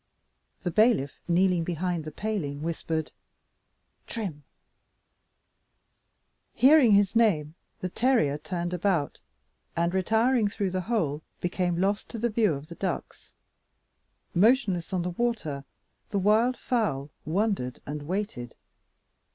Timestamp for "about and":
8.73-9.93